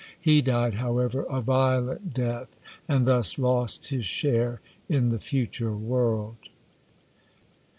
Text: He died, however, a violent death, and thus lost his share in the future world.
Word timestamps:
He 0.19 0.41
died, 0.41 0.73
however, 0.73 1.25
a 1.29 1.41
violent 1.41 2.11
death, 2.11 2.59
and 2.87 3.05
thus 3.05 3.37
lost 3.37 3.89
his 3.89 4.03
share 4.03 4.59
in 4.89 5.09
the 5.09 5.19
future 5.19 5.75
world. 5.77 6.37